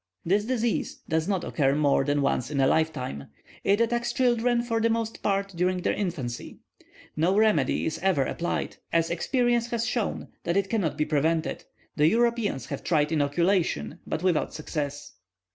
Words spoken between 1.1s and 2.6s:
not occur more than once in